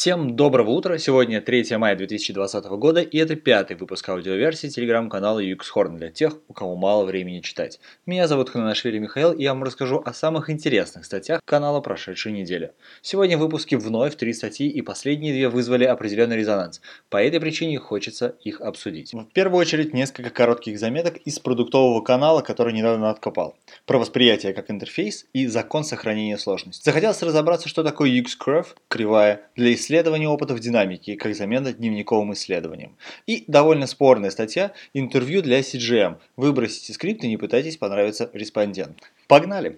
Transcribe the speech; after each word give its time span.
Всем 0.00 0.34
доброго 0.34 0.70
утра! 0.70 0.96
Сегодня 0.96 1.42
3 1.42 1.76
мая 1.76 1.94
2020 1.94 2.64
года 2.78 3.02
и 3.02 3.18
это 3.18 3.36
пятый 3.36 3.76
выпуск 3.76 4.08
аудиоверсии 4.08 4.68
телеграм-канала 4.68 5.40
Юксхорн 5.40 5.98
для 5.98 6.08
тех, 6.08 6.38
у 6.48 6.54
кого 6.54 6.74
мало 6.74 7.04
времени 7.04 7.40
читать. 7.40 7.78
Меня 8.06 8.26
зовут 8.26 8.48
Хананашвили 8.48 8.98
Михаил 8.98 9.32
и 9.32 9.42
я 9.42 9.52
вам 9.52 9.62
расскажу 9.62 10.00
о 10.02 10.14
самых 10.14 10.48
интересных 10.48 11.04
статьях 11.04 11.42
канала 11.44 11.82
прошедшей 11.82 12.32
недели. 12.32 12.72
Сегодня 13.02 13.36
в 13.36 13.40
выпуске 13.40 13.76
вновь 13.76 14.16
три 14.16 14.32
статьи 14.32 14.70
и 14.70 14.80
последние 14.80 15.34
две 15.34 15.50
вызвали 15.50 15.84
определенный 15.84 16.38
резонанс. 16.38 16.80
По 17.10 17.22
этой 17.22 17.38
причине 17.38 17.78
хочется 17.78 18.36
их 18.42 18.62
обсудить. 18.62 19.12
В 19.12 19.26
первую 19.34 19.60
очередь 19.60 19.92
несколько 19.92 20.30
коротких 20.30 20.78
заметок 20.78 21.18
из 21.26 21.38
продуктового 21.40 22.00
канала, 22.00 22.40
который 22.40 22.72
недавно 22.72 23.10
откопал. 23.10 23.54
Про 23.84 23.98
восприятие 23.98 24.54
как 24.54 24.70
интерфейс 24.70 25.26
и 25.34 25.46
закон 25.46 25.84
сохранения 25.84 26.38
сложности. 26.38 26.82
Захотелось 26.82 27.22
разобраться, 27.22 27.68
что 27.68 27.82
такое 27.82 28.08
UXCurve, 28.18 28.68
кривая, 28.88 29.42
для 29.56 29.74
исследования 29.74 29.89
опытов 30.26 30.60
динамики 30.60 31.16
как 31.16 31.34
замена 31.34 31.72
дневниковым 31.72 32.32
исследованиям. 32.32 32.96
И 33.26 33.44
довольно 33.46 33.86
спорная 33.86 34.30
статья 34.30 34.72
«Интервью 34.94 35.42
для 35.42 35.60
CGM». 35.60 36.16
Выбросите 36.36 36.92
скрипт 36.92 37.24
и 37.24 37.28
не 37.28 37.36
пытайтесь 37.36 37.76
понравиться 37.76 38.30
респонденту. 38.32 39.04
Погнали! 39.26 39.76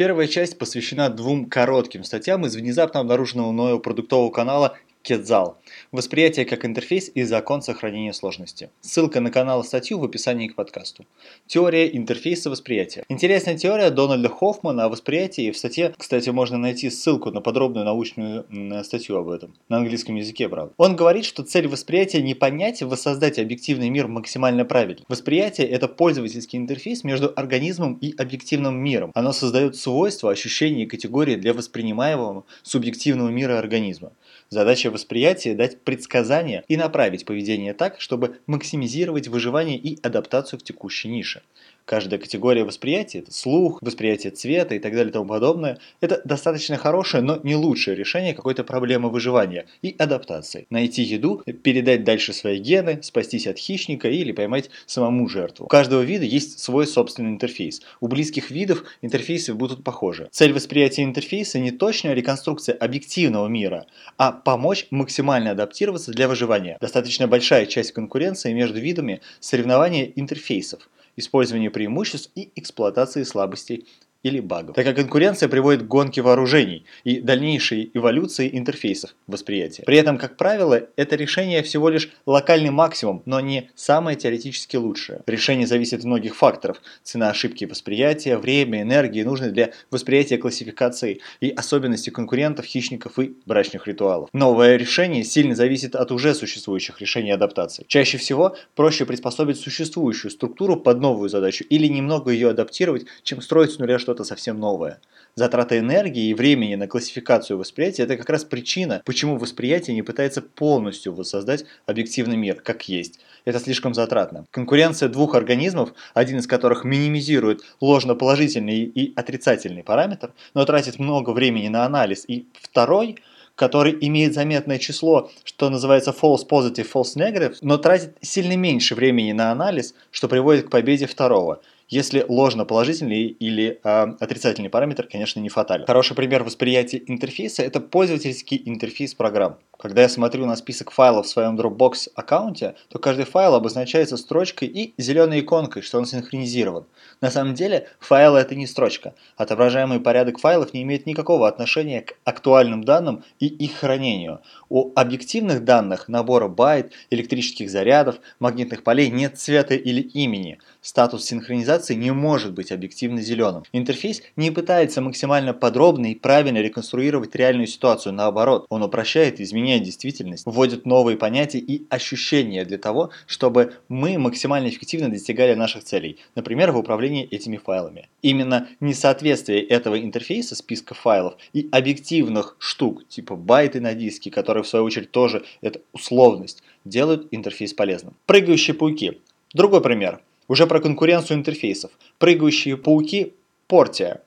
Первая 0.00 0.28
часть 0.28 0.56
посвящена 0.56 1.10
двум 1.10 1.44
коротким 1.44 2.04
статьям 2.04 2.46
из 2.46 2.56
внезапно 2.56 3.00
обнаруженного 3.00 3.52
мною 3.52 3.80
продуктового 3.80 4.30
канала 4.30 4.78
Кетзал. 5.02 5.58
Восприятие 5.92 6.44
как 6.44 6.66
интерфейс 6.66 7.10
и 7.14 7.22
закон 7.22 7.62
сохранения 7.62 8.12
сложности. 8.12 8.70
Ссылка 8.82 9.20
на 9.20 9.30
канал 9.30 9.62
и 9.62 9.64
статью 9.66 9.98
в 9.98 10.04
описании 10.04 10.48
к 10.48 10.54
подкасту. 10.54 11.06
Теория 11.46 11.96
интерфейса 11.96 12.50
восприятия. 12.50 13.04
Интересная 13.08 13.56
теория 13.56 13.90
Дональда 13.90 14.28
Хоффмана 14.28 14.84
о 14.84 14.88
восприятии. 14.90 15.50
В 15.52 15.56
статье, 15.56 15.94
кстати, 15.96 16.28
можно 16.28 16.58
найти 16.58 16.90
ссылку 16.90 17.30
на 17.30 17.40
подробную 17.40 17.86
научную 17.86 18.44
статью 18.84 19.16
об 19.16 19.30
этом. 19.30 19.54
На 19.70 19.78
английском 19.78 20.16
языке, 20.16 20.50
правда. 20.50 20.74
Он 20.76 20.96
говорит, 20.96 21.24
что 21.24 21.42
цель 21.44 21.66
восприятия 21.66 22.20
не 22.20 22.34
понять 22.34 22.82
воссоздать 22.82 23.38
объективный 23.38 23.88
мир 23.88 24.06
максимально 24.06 24.66
правильно. 24.66 25.04
Восприятие– 25.08 25.66
это 25.68 25.88
пользовательский 25.88 26.58
интерфейс 26.58 27.04
между 27.04 27.32
организмом 27.34 27.94
и 27.94 28.14
объективным 28.16 28.76
миром. 28.76 29.12
Оно 29.14 29.32
создает 29.32 29.76
свойства, 29.76 30.30
ощущения 30.30 30.82
и 30.82 30.86
категории 30.86 31.36
для 31.36 31.54
воспринимаемого 31.54 32.44
субъективного 32.62 33.30
мира 33.30 33.58
организма. 33.58 34.12
Задача 34.52 34.90
восприятия– 34.90 35.54
дать 35.56 35.80
предсказания 35.82 36.64
и 36.66 36.76
направить 36.76 37.24
поведение 37.24 37.72
так, 37.72 38.00
чтобы 38.00 38.40
максимизировать 38.48 39.28
выживание 39.28 39.78
и 39.78 39.96
адаптацию 40.02 40.58
в 40.58 40.64
текущей 40.64 41.08
нише. 41.08 41.42
Каждая 41.90 42.20
категория 42.20 42.62
восприятия, 42.62 43.18
это 43.18 43.34
слух, 43.34 43.82
восприятие 43.82 44.30
цвета 44.30 44.76
и 44.76 44.78
так 44.78 44.92
далее 44.92 45.10
и 45.10 45.12
тому 45.12 45.26
подобное, 45.26 45.80
это 46.00 46.22
достаточно 46.24 46.76
хорошее, 46.76 47.20
но 47.20 47.40
не 47.42 47.56
лучшее 47.56 47.96
решение 47.96 48.32
какой-то 48.32 48.62
проблемы 48.62 49.10
выживания 49.10 49.66
и 49.82 49.96
адаптации. 49.98 50.68
Найти 50.70 51.02
еду, 51.02 51.42
передать 51.64 52.04
дальше 52.04 52.32
свои 52.32 52.58
гены, 52.58 53.00
спастись 53.02 53.48
от 53.48 53.58
хищника 53.58 54.08
или 54.08 54.30
поймать 54.30 54.70
самому 54.86 55.28
жертву. 55.28 55.64
У 55.64 55.66
каждого 55.66 56.02
вида 56.02 56.24
есть 56.24 56.60
свой 56.60 56.86
собственный 56.86 57.30
интерфейс. 57.30 57.82
У 58.00 58.06
близких 58.06 58.52
видов 58.52 58.84
интерфейсы 59.02 59.52
будут 59.52 59.82
похожи. 59.82 60.28
Цель 60.30 60.52
восприятия 60.52 61.02
интерфейса 61.02 61.58
не 61.58 61.72
точная 61.72 62.14
реконструкция 62.14 62.76
объективного 62.76 63.48
мира, 63.48 63.86
а 64.16 64.30
помочь 64.30 64.86
максимально 64.92 65.50
адаптироваться 65.50 66.12
для 66.12 66.28
выживания. 66.28 66.78
Достаточно 66.80 67.26
большая 67.26 67.66
часть 67.66 67.90
конкуренции 67.90 68.52
между 68.52 68.78
видами 68.78 69.22
соревнования 69.40 70.04
интерфейсов 70.14 70.88
использование 71.20 71.70
преимуществ 71.70 72.30
и 72.34 72.50
эксплуатации 72.56 73.22
слабостей 73.22 73.86
или 74.22 74.40
багов. 74.40 74.76
Такая 74.76 74.94
конкуренция 74.94 75.48
приводит 75.48 75.82
к 75.82 75.86
гонке 75.86 76.22
вооружений 76.22 76.84
и 77.04 77.20
дальнейшей 77.20 77.90
эволюции 77.94 78.50
интерфейсов 78.52 79.14
восприятия. 79.26 79.82
При 79.84 79.96
этом, 79.96 80.18
как 80.18 80.36
правило, 80.36 80.88
это 80.96 81.16
решение 81.16 81.62
всего 81.62 81.88
лишь 81.88 82.10
локальный 82.26 82.70
максимум, 82.70 83.22
но 83.24 83.40
не 83.40 83.70
самое 83.74 84.16
теоретически 84.16 84.76
лучшее. 84.76 85.22
Решение 85.26 85.66
зависит 85.66 86.00
от 86.00 86.04
многих 86.04 86.36
факторов. 86.36 86.82
Цена 87.02 87.30
ошибки 87.30 87.64
восприятия, 87.64 88.36
время, 88.36 88.82
энергии, 88.82 89.22
нужны 89.22 89.50
для 89.50 89.72
восприятия 89.90 90.36
классификации 90.36 91.20
и 91.40 91.50
особенности 91.50 92.10
конкурентов, 92.10 92.66
хищников 92.66 93.18
и 93.18 93.36
брачных 93.46 93.86
ритуалов. 93.86 94.28
Новое 94.32 94.76
решение 94.76 95.24
сильно 95.24 95.54
зависит 95.54 95.94
от 95.94 96.12
уже 96.12 96.34
существующих 96.34 97.00
решений 97.00 97.30
адаптации. 97.30 97.84
Чаще 97.88 98.18
всего 98.18 98.56
проще 98.74 99.06
приспособить 99.06 99.58
существующую 99.58 100.30
структуру 100.30 100.76
под 100.76 101.00
новую 101.00 101.28
задачу 101.28 101.64
или 101.68 101.86
немного 101.86 102.30
ее 102.30 102.50
адаптировать, 102.50 103.06
чем 103.22 103.40
строить 103.40 103.72
с 103.72 103.78
нуля 103.78 103.98
что 103.98 104.09
что-то 104.10 104.24
совсем 104.24 104.58
новое. 104.58 104.98
Затрата 105.36 105.78
энергии 105.78 106.30
и 106.30 106.34
времени 106.34 106.74
на 106.74 106.88
классификацию 106.88 107.56
восприятия– 107.56 108.02
это 108.04 108.16
как 108.16 108.28
раз 108.28 108.42
причина, 108.42 109.02
почему 109.04 109.36
восприятие 109.36 109.94
не 109.94 110.02
пытается 110.02 110.42
полностью 110.42 111.14
воссоздать 111.14 111.64
объективный 111.86 112.36
мир, 112.36 112.60
как 112.60 112.88
есть. 112.88 113.20
Это 113.44 113.60
слишком 113.60 113.94
затратно. 113.94 114.46
Конкуренция 114.50 115.08
двух 115.08 115.36
организмов, 115.36 115.94
один 116.12 116.38
из 116.38 116.48
которых 116.48 116.82
минимизирует 116.82 117.60
ложно-положительный 117.80 118.82
и 118.82 119.12
отрицательный 119.14 119.84
параметр, 119.84 120.32
но 120.54 120.64
тратит 120.64 120.98
много 120.98 121.30
времени 121.30 121.68
на 121.68 121.84
анализ, 121.84 122.24
и 122.26 122.48
второй– 122.60 123.16
который 123.56 123.94
имеет 124.00 124.32
заметное 124.32 124.78
число, 124.78 125.30
что 125.44 125.68
называется 125.68 126.14
false 126.18 126.48
positive, 126.48 126.90
false 126.90 127.14
negative, 127.14 127.56
но 127.60 127.76
тратит 127.76 128.16
сильно 128.22 128.56
меньше 128.56 128.94
времени 128.94 129.32
на 129.32 129.52
анализ, 129.52 129.94
что 130.10 130.28
приводит 130.28 130.68
к 130.68 130.70
победе 130.70 131.06
второго 131.06 131.60
если 131.90 132.24
ложно 132.28 132.64
положительный 132.64 133.26
или 133.26 133.80
э, 133.82 134.06
отрицательный 134.20 134.70
параметр, 134.70 135.08
конечно, 135.10 135.40
не 135.40 135.48
фатален. 135.48 135.86
Хороший 135.86 136.14
пример 136.14 136.44
восприятия 136.44 137.02
интерфейса– 137.06 137.62
это 137.64 137.80
пользовательский 137.80 138.62
интерфейс 138.64 139.14
программ. 139.14 139.58
Когда 139.80 140.02
я 140.02 140.10
смотрю 140.10 140.44
на 140.44 140.56
список 140.56 140.90
файлов 140.90 141.26
в 141.26 141.30
своем 141.30 141.58
Dropbox 141.58 142.10
аккаунте, 142.14 142.74
то 142.88 142.98
каждый 142.98 143.24
файл 143.24 143.54
обозначается 143.54 144.18
строчкой 144.18 144.68
и 144.68 144.94
зеленой 144.98 145.40
иконкой, 145.40 145.80
что 145.80 145.98
он 145.98 146.04
синхронизирован. 146.04 146.84
На 147.22 147.30
самом 147.30 147.54
деле 147.54 147.88
файл 147.98 148.36
это 148.36 148.54
не 148.54 148.66
строчка. 148.66 149.14
Отображаемый 149.38 149.98
порядок 149.98 150.38
файлов 150.38 150.74
не 150.74 150.82
имеет 150.82 151.06
никакого 151.06 151.48
отношения 151.48 152.02
к 152.02 152.14
актуальным 152.24 152.84
данным 152.84 153.24
и 153.38 153.46
их 153.46 153.76
хранению. 153.76 154.40
У 154.68 154.92
объективных 154.94 155.64
данных 155.64 156.08
набора 156.08 156.48
байт, 156.48 156.92
электрических 157.08 157.70
зарядов, 157.70 158.16
магнитных 158.38 158.84
полей 158.84 159.08
нет 159.08 159.38
цвета 159.38 159.74
или 159.74 160.02
имени. 160.02 160.58
Статус 160.82 161.24
синхронизации 161.24 161.79
не 161.94 162.12
может 162.12 162.52
быть 162.52 162.70
объективно 162.70 163.22
зеленым. 163.22 163.64
Интерфейс 163.72 164.22
не 164.36 164.50
пытается 164.50 165.00
максимально 165.00 165.54
подробно 165.54 166.12
и 166.12 166.14
правильно 166.14 166.58
реконструировать 166.58 167.34
реальную 167.34 167.66
ситуацию. 167.66 168.12
Наоборот, 168.12 168.66
он 168.68 168.82
упрощает 168.82 169.40
изменения 169.40 169.70
меняет 169.70 169.84
действительность, 169.84 170.46
вводит 170.46 170.86
новые 170.86 171.16
понятия 171.16 171.58
и 171.58 171.86
ощущения 171.90 172.64
для 172.64 172.78
того, 172.78 173.10
чтобы 173.26 173.74
мы 173.88 174.18
максимально 174.18 174.68
эффективно 174.68 175.08
достигали 175.08 175.54
наших 175.54 175.84
целей, 175.84 176.18
например, 176.34 176.72
в 176.72 176.78
управлении 176.78 177.24
этими 177.30 177.56
файлами. 177.56 178.08
Именно 178.22 178.68
несоответствие 178.80 179.62
этого 179.62 180.00
интерфейса 180.00 180.56
списка 180.56 180.94
файлов 180.94 181.34
и 181.52 181.68
объективных 181.70 182.56
штук, 182.58 183.06
типа 183.08 183.36
байты 183.36 183.80
на 183.80 183.94
диске, 183.94 184.30
которые 184.30 184.64
в 184.64 184.68
свою 184.68 184.84
очередь 184.84 185.10
тоже 185.10 185.44
это 185.60 185.80
условность, 185.92 186.62
делают 186.84 187.28
интерфейс 187.30 187.72
полезным. 187.74 188.14
Прыгающие 188.26 188.74
пауки. 188.74 189.20
Другой 189.52 189.80
пример. 189.82 190.20
Уже 190.50 190.66
про 190.66 190.80
конкуренцию 190.80 191.38
интерфейсов. 191.38 191.92
Прыгающие 192.18 192.76
пауки 192.76 193.34
Portia. 193.68 194.22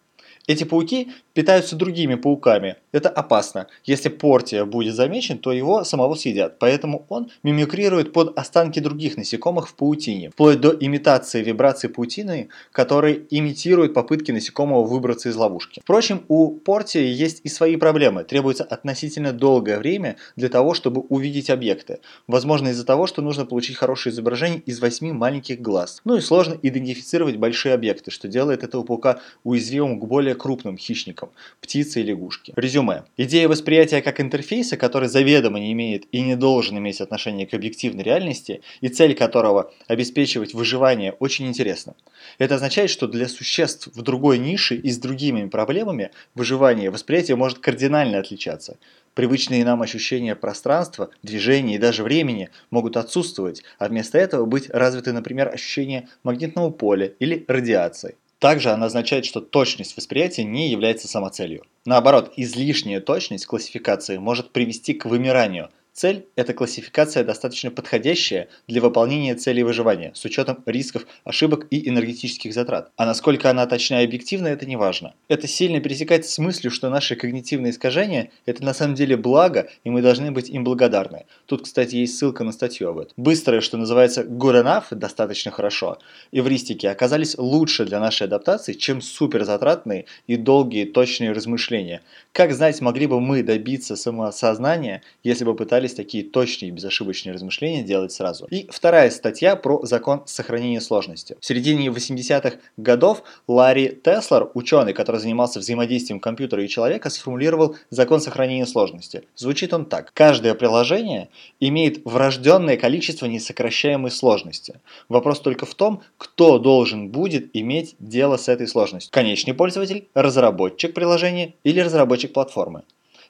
Эти 0.48 0.64
пауки 0.64 1.12
питаются 1.34 1.76
другими 1.76 2.16
пауками. 2.16 2.78
Это 2.94 3.10
опасно. 3.10 3.68
Если 3.86 4.10
портия 4.10 4.66
будет 4.66 4.96
замечен, 4.96 5.40
то 5.40 5.52
его 5.52 5.84
самого 5.84 6.14
съедят. 6.14 6.60
Поэтому 6.60 7.06
он 7.10 7.32
мимикрирует 7.42 8.14
под 8.14 8.38
останки 8.38 8.80
других 8.80 9.18
насекомых 9.18 9.68
в 9.68 9.74
паутине. 9.74 10.30
Вплоть 10.30 10.62
до 10.62 10.70
имитации 10.80 11.44
вибраций 11.44 11.90
паутины, 11.90 12.50
которые 12.72 13.24
имитируют 13.32 13.96
попытки 13.96 14.32
насекомого 14.32 14.86
выбраться 14.86 15.30
из 15.30 15.36
ловушки. 15.36 15.82
Впрочем, 15.84 16.24
у 16.28 16.52
портии 16.52 17.04
есть 17.04 17.42
и 17.44 17.50
свои 17.50 17.78
проблемы. 17.78 18.24
Требуется 18.26 18.64
относительно 18.64 19.34
долгое 19.34 19.80
время 19.80 20.18
для 20.36 20.50
того, 20.50 20.76
чтобы 20.76 21.02
увидеть 21.10 21.50
объекты. 21.50 22.00
Возможно 22.28 22.68
из-за 22.70 22.86
того, 22.86 23.08
что 23.08 23.24
нужно 23.24 23.46
получить 23.46 23.76
хорошее 23.76 24.14
изображение 24.14 24.60
из 24.60 24.80
восьми 24.80 25.12
маленьких 25.12 25.60
глаз. 25.60 26.00
Ну 26.06 26.18
и 26.18 26.22
сложно 26.22 26.60
идентифицировать 26.62 27.38
большие 27.38 27.74
объекты, 27.74 28.12
что 28.12 28.28
делает 28.28 28.64
этого 28.64 28.84
паука 28.84 29.20
уязвимым 29.44 30.00
к 30.00 30.06
более 30.06 30.36
крупным 30.36 30.78
хищникам 30.78 31.32
птицы 31.60 32.02
и 32.02 32.04
лягушки. 32.04 32.54
Резюме. 32.56 32.83
Идея 33.18 33.48
восприятия 33.48 34.02
как 34.02 34.20
интерфейса, 34.20 34.78
который 34.78 35.08
заведомо 35.10 35.60
не 35.60 35.72
имеет 35.74 36.06
и 36.12 36.22
не 36.22 36.36
должен 36.36 36.78
иметь 36.78 37.02
отношения 37.02 37.48
к 37.48 37.54
объективной 37.54 38.04
реальности, 38.04 38.62
и 38.82 38.90
цель 38.90 39.16
которого– 39.16 39.72
обеспечивать 39.88 40.54
выживание, 40.54 41.14
очень 41.14 41.48
интересна. 41.48 41.96
Это 42.38 42.56
означает, 42.56 42.90
что 42.90 43.08
для 43.08 43.28
существ 43.28 43.88
в 43.94 44.02
другой 44.02 44.38
нише 44.38 44.76
и 44.76 44.90
с 44.90 44.98
другими 44.98 45.48
проблемами 45.48 46.12
выживание 46.36 46.90
восприятие 46.90 47.38
может 47.38 47.60
кардинально 47.60 48.20
отличаться. 48.20 48.78
Привычные 49.14 49.64
нам 49.64 49.82
ощущения 49.82 50.36
пространства, 50.36 51.10
движения 51.22 51.76
и 51.76 51.80
даже 51.80 52.04
времени 52.04 52.50
могут 52.72 52.98
отсутствовать, 52.98 53.64
а 53.78 53.88
вместо 53.88 54.18
этого 54.18 54.46
быть 54.46 54.70
развиты, 54.70 55.14
например, 55.14 55.50
ощущения 55.54 56.10
магнитного 56.24 56.72
поля 56.72 57.12
или 57.20 57.46
радиации. 57.48 58.16
Также 58.44 58.72
она 58.72 58.88
означает, 58.88 59.24
что 59.24 59.40
точность 59.40 59.96
восприятия 59.96 60.44
не 60.44 60.68
является 60.68 61.08
самоцелью. 61.08 61.64
Наоборот, 61.86 62.34
излишняя 62.36 63.00
точность 63.00 63.46
классификации 63.46 64.18
может 64.18 64.52
привести 64.52 64.94
к 64.94 65.06
вымиранию– 65.06 65.70
Цель– 65.94 66.26
это 66.36 66.54
классификация 66.54 67.24
достаточно 67.24 67.70
подходящая 67.70 68.48
для 68.68 68.82
выполнения 68.82 69.36
целей 69.36 69.62
выживания 69.62 70.12
с 70.16 70.26
учетом 70.26 70.64
рисков, 70.66 71.06
ошибок 71.24 71.68
и 71.70 71.88
энергетических 71.88 72.52
затрат. 72.52 72.92
А 72.98 73.06
насколько 73.06 73.52
она 73.52 73.68
точна 73.68 74.02
и 74.02 74.06
объективна– 74.06 74.48
это 74.50 74.66
не 74.66 74.76
важно. 74.76 75.14
Это 75.28 75.48
сильно 75.48 75.80
пересекается 75.80 76.32
с 76.32 76.40
мыслью, 76.40 76.72
что 76.72 76.90
наши 76.90 77.16
когнитивные 77.16 77.70
искажения– 77.70 78.32
это 78.48 78.64
на 78.64 78.74
самом 78.74 78.96
деле 78.96 79.18
благо, 79.18 79.70
и 79.84 79.92
мы 79.92 80.02
должны 80.02 80.32
быть 80.32 80.50
им 80.50 80.64
благодарны. 80.64 81.28
Тут, 81.46 81.66
кстати, 81.66 81.98
есть 81.98 82.18
ссылка 82.18 82.44
на 82.44 82.54
статью 82.54 82.90
об 82.90 82.98
этом. 82.98 83.14
Быстрое, 83.16 83.62
что 83.62 83.78
называется 83.78 84.24
good 84.24 84.64
enough, 84.64 84.86
достаточно 84.90 85.52
хорошо, 85.52 86.00
эвристики 86.32 86.88
оказались 86.88 87.38
лучше 87.38 87.86
для 87.86 88.00
нашей 88.00 88.24
адаптации, 88.24 88.74
чем 88.74 89.00
суперзатратные 89.00 90.06
и 90.26 90.38
долгие 90.38 90.86
точные 90.86 91.34
размышления. 91.34 92.02
Как 92.32 92.52
знать, 92.52 92.82
могли 92.82 93.06
бы 93.06 93.22
мы 93.22 93.44
добиться 93.44 93.96
самосознания, 93.96 95.04
если 95.22 95.46
бы 95.46 95.56
пытались 95.56 95.83
пытались 95.84 95.96
такие 95.96 96.24
точные 96.24 96.70
и 96.70 96.72
безошибочные 96.72 97.34
размышления 97.34 97.84
делать 97.84 98.14
сразу. 98.14 98.46
И 98.46 98.68
вторая 98.72 99.10
статья 99.10 99.58
про 99.58 99.86
закон 99.86 100.24
сохранения 100.26 100.80
сложности. 100.80 101.36
В 101.42 101.46
середине 101.46 101.88
80-х 101.88 102.58
годов 102.78 103.24
Ларри 103.48 103.90
Теслер, 103.90 104.50
ученый, 104.54 104.94
который 104.94 105.20
занимался 105.20 105.60
взаимодействием 105.60 106.22
компьютера 106.22 106.64
и 106.64 106.70
человека, 106.70 107.10
сформулировал 107.10 107.76
закон 107.90 108.22
сохранения 108.22 108.66
сложности. 108.66 109.24
Звучит 109.36 109.74
он 109.74 109.86
так. 109.86 110.14
Каждое 110.14 110.54
приложение 110.54 111.28
имеет 111.60 112.06
врожденное 112.06 112.78
количество 112.78 113.26
несокращаемой 113.26 114.12
сложности. 114.12 114.80
Вопрос 115.10 115.42
только 115.42 115.66
в 115.66 115.76
том, 115.76 116.02
кто 116.18 116.60
должен 116.60 117.10
будет 117.10 117.50
иметь 117.54 117.96
дело 118.00 118.38
с 118.38 118.48
этой 118.48 118.68
сложностью. 118.68 119.12
Конечный 119.12 119.54
пользователь, 119.54 120.08
разработчик 120.14 120.94
приложения 120.94 121.56
или 121.64 121.82
разработчик 121.82 122.32
платформы. 122.32 122.84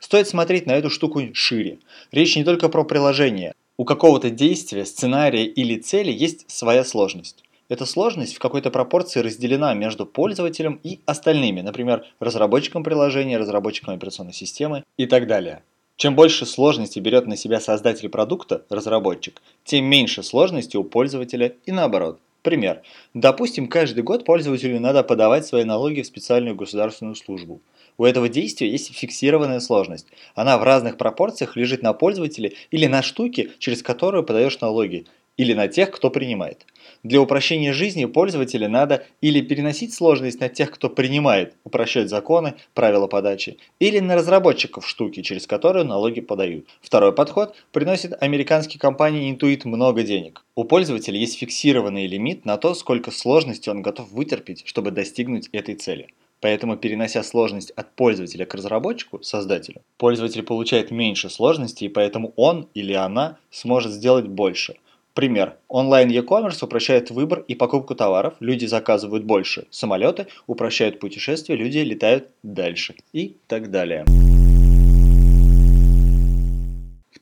Стоит 0.04 0.28
смотреть 0.28 0.66
на 0.66 0.74
эту 0.74 0.90
штуку 0.90 1.22
шире. 1.32 1.80
Речь 2.12 2.36
не 2.36 2.44
только 2.44 2.68
про 2.68 2.84
приложение. 2.84 3.54
У 3.78 3.86
какого-то 3.86 4.30
действия, 4.30 4.84
сценария 4.84 5.46
или 5.46 5.80
цели 5.80 6.12
есть 6.12 6.44
своя 6.52 6.84
сложность. 6.84 7.46
Эта 7.70 7.86
сложность 7.86 8.36
в 8.36 8.40
какой-то 8.40 8.70
пропорции 8.70 9.22
разделена 9.22 9.74
между 9.74 10.06
пользователем 10.06 10.82
и 10.84 11.00
остальными, 11.06 11.62
например, 11.62 12.06
разработчиком 12.20 12.84
приложения, 12.84 13.38
разработчиком 13.38 13.94
операционной 13.94 14.34
системы 14.34 14.84
и 14.98 15.06
так 15.06 15.26
далее. 15.26 15.64
Чем 15.96 16.16
больше 16.16 16.46
сложности 16.46 17.00
берет 17.00 17.26
на 17.26 17.38
себя 17.38 17.62
создатель 17.62 18.10
продукта, 18.10 18.66
разработчик, 18.70 19.42
тем 19.64 19.86
меньше 19.86 20.22
сложности 20.22 20.76
у 20.76 20.84
пользователя 20.84 21.54
и 21.66 21.72
наоборот. 21.72 22.20
Пример. 22.42 22.82
Допустим, 23.14 23.70
каждый 23.70 24.04
год 24.04 24.26
пользователю 24.26 24.82
надо 24.82 25.02
подавать 25.02 25.46
свои 25.46 25.64
налоги 25.64 26.02
в 26.02 26.06
специальную 26.06 26.58
государственную 26.58 27.16
службу. 27.16 27.62
У 27.98 28.06
этого 28.06 28.30
действия 28.30 28.70
есть 28.70 28.94
фиксированная 28.96 29.60
сложность. 29.60 30.08
Она 30.36 30.58
в 30.58 30.64
разных 30.64 30.98
пропорциях 30.98 31.56
лежит 31.56 31.82
на 31.84 31.94
пользователе 31.94 32.54
или 32.72 32.88
на 32.88 33.02
штуке, 33.02 33.52
через 33.60 33.84
которую 33.84 34.24
подаешь 34.24 34.60
налоги, 34.62 35.06
или 35.38 35.54
на 35.54 35.68
тех, 35.68 35.92
кто 35.92 36.10
принимает. 36.10 36.66
Для 37.02 37.20
упрощения 37.20 37.74
жизни 37.74 38.06
пользователя 38.06 38.68
надо 38.68 39.06
или 39.22 39.42
переносить 39.42 39.94
сложность 39.94 40.40
на 40.40 40.50
тех, 40.50 40.72
кто 40.72 40.90
принимает, 40.90 41.56
упрощать 41.64 42.10
законы, 42.10 42.56
правила 42.74 43.08
подачи, 43.08 43.58
или 43.80 44.00
на 44.00 44.16
разработчиков 44.16 44.88
штуки, 44.88 45.22
через 45.22 45.48
которую 45.48 45.86
налоги 45.86 46.22
подают. 46.22 46.68
Второй 46.82 47.14
подход 47.14 47.56
приносит 47.72 48.22
американской 48.22 48.80
компании 48.80 49.34
Intuit 49.34 49.62
много 49.66 50.04
денег. 50.04 50.44
У 50.56 50.64
пользователя 50.66 51.18
есть 51.18 51.38
фиксированный 51.38 52.08
лимит 52.08 52.46
на 52.46 52.58
то, 52.58 52.74
сколько 52.74 53.12
сложности 53.12 53.70
он 53.70 53.82
готов 53.82 54.12
вытерпеть, 54.12 54.64
чтобы 54.66 54.92
достигнуть 54.92 55.50
этой 55.52 55.76
цели. 55.76 56.08
Поэтому, 56.44 56.76
перенося 56.76 57.24
сложность 57.24 57.72
от 57.72 57.96
пользователя 57.96 58.46
к 58.46 58.54
разработчику, 58.54 59.24
создателю, 59.24 59.82
пользователь 59.98 60.44
получает 60.44 60.92
меньше 60.92 61.30
сложности, 61.30 61.86
и 61.86 61.88
поэтому 61.88 62.34
он 62.36 62.68
или 62.74 62.92
она 62.92 63.38
сможет 63.50 63.94
сделать 63.94 64.28
больше. 64.28 64.76
Пример. 65.14 65.56
Онлайн 65.70 66.10
e-commerce 66.10 66.62
упрощает 66.62 67.12
выбор 67.12 67.46
и 67.48 67.56
покупку 67.56 67.96
товаров, 67.96 68.34
люди 68.42 68.66
заказывают 68.66 69.24
больше. 69.24 69.68
Самолеты 69.70 70.28
упрощают 70.46 71.00
путешествия, 71.00 71.56
люди 71.56 71.78
летают 71.78 72.28
дальше. 72.44 72.96
И 73.14 73.38
так 73.48 73.72
далее. 73.72 74.04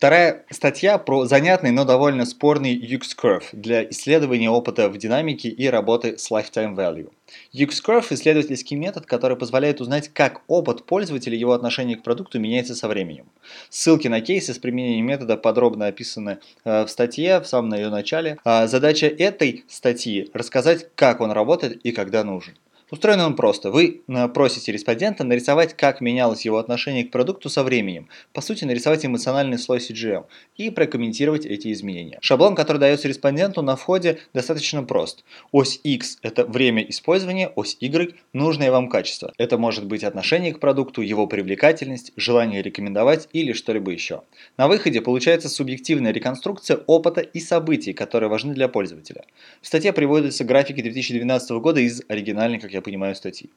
Вторая 0.01 0.45
статья 0.49 0.97
про 0.97 1.25
занятный, 1.25 1.69
но 1.69 1.85
довольно 1.85 2.25
спорный 2.25 2.73
X-Curve 2.73 3.43
для 3.51 3.87
исследования 3.91 4.49
опыта 4.49 4.89
в 4.89 4.97
динамике 4.97 5.49
и 5.49 5.67
работы 5.67 6.17
с 6.17 6.31
Lifetime 6.31 6.75
Value. 6.75 7.11
X-Curve– 7.51 8.07
исследовательский 8.09 8.77
метод, 8.77 9.05
который 9.05 9.37
позволяет 9.37 9.79
узнать, 9.79 10.09
как 10.11 10.41
опыт 10.47 10.87
пользователя 10.87 11.35
и 11.35 11.39
его 11.39 11.51
отношение 11.51 11.97
к 11.97 12.01
продукту 12.01 12.39
меняется 12.39 12.73
со 12.73 12.87
временем. 12.87 13.27
Ссылки 13.69 14.07
на 14.07 14.21
кейсы 14.21 14.55
с 14.55 14.57
применением 14.57 15.05
метода 15.05 15.37
подробно 15.37 15.85
описаны 15.85 16.39
э, 16.65 16.83
в 16.85 16.89
статье, 16.89 17.39
в 17.39 17.45
самом 17.45 17.71
ее 17.75 17.89
начале. 17.89 18.39
А 18.43 18.65
задача 18.65 19.05
этой 19.05 19.65
статьи– 19.67 20.31
рассказать, 20.33 20.87
как 20.95 21.21
он 21.21 21.29
работает 21.29 21.79
и 21.85 21.91
когда 21.91 22.23
нужен. 22.23 22.55
Устроен 22.91 23.21
он 23.21 23.37
просто. 23.37 23.71
Вы 23.71 24.01
э, 24.05 24.27
просите 24.27 24.73
респондента 24.73 25.23
нарисовать, 25.23 25.77
как 25.77 26.01
менялось 26.01 26.43
его 26.43 26.57
отношение 26.57 27.05
к 27.05 27.11
продукту 27.11 27.47
со 27.47 27.63
временем. 27.63 28.09
По 28.33 28.41
сути, 28.41 28.65
нарисовать 28.65 29.05
эмоциональный 29.05 29.57
слой 29.57 29.77
CGM 29.77 30.25
и 30.57 30.69
прокомментировать 30.69 31.45
эти 31.45 31.71
изменения. 31.71 32.19
Шаблон, 32.21 32.53
который 32.53 32.79
дается 32.79 33.07
респонденту 33.07 33.61
на 33.61 33.77
входе, 33.77 34.19
достаточно 34.33 34.83
прост. 34.83 35.23
Ось 35.53 35.79
X– 35.85 36.19
это 36.21 36.43
время 36.43 36.83
использования, 36.83 37.47
ось 37.55 37.77
Y– 37.79 38.13
нужное 38.33 38.71
вам 38.71 38.89
качество. 38.89 39.31
Это 39.37 39.57
может 39.57 39.85
быть 39.85 40.03
отношение 40.03 40.53
к 40.53 40.59
продукту, 40.59 41.01
его 41.01 41.27
привлекательность, 41.27 42.11
желание 42.17 42.61
рекомендовать 42.61 43.29
или 43.31 43.53
что-либо 43.53 43.91
еще. 43.91 44.23
На 44.57 44.67
выходе 44.67 44.99
получается 44.99 45.47
субъективная 45.47 46.11
реконструкция 46.11 46.81
опыта 46.87 47.21
и 47.21 47.39
событий, 47.39 47.93
которые 47.93 48.29
важны 48.29 48.53
для 48.53 48.67
пользователя. 48.67 49.23
В 49.61 49.67
статье 49.67 49.93
приводятся 49.93 50.43
графики 50.43 50.81
2012 50.81 51.51
года 51.51 51.79
из 51.79 52.01
оригинальной, 52.09 52.59
как 52.59 52.73
я 52.73 52.80
понимаю, 52.81 53.15
статьи. 53.15 53.49